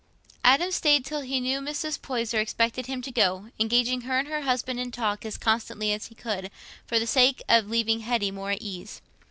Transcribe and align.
Adam 0.43 0.71
stayed 0.71 1.05
till 1.05 1.21
he 1.21 1.39
knew 1.39 1.59
Mrs. 1.59 2.01
Poyser 2.01 2.39
expected 2.39 2.87
him 2.87 3.03
to 3.03 3.11
go, 3.11 3.49
engaging 3.59 4.01
her 4.01 4.17
and 4.17 4.27
her 4.29 4.41
husband 4.41 4.79
in 4.79 4.89
talk 4.91 5.23
as 5.25 5.37
constantly 5.37 5.91
as 5.93 6.07
he 6.07 6.15
could, 6.15 6.49
for 6.87 6.97
the 6.97 7.05
sake 7.05 7.43
of 7.47 7.67
leaving 7.69 7.99
Hetty 7.99 8.31
more 8.31 8.49
at 8.49 8.63
ease. 8.63 9.03